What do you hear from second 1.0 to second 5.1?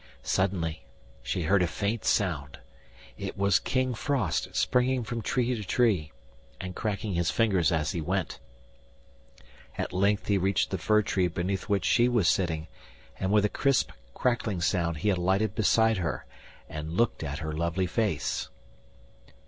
she heard a faint sound: it was King Frost springing